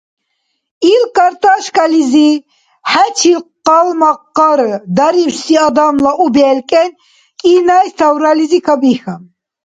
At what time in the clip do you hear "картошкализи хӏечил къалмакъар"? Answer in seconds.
1.17-4.59